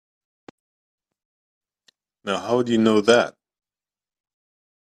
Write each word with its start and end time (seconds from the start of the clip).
Now 2.23 2.39
how'd 2.39 2.69
you 2.69 2.79
know 2.79 3.01
that? 3.01 3.35